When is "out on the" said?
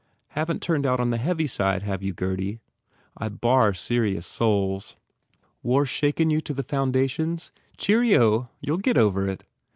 0.87-1.19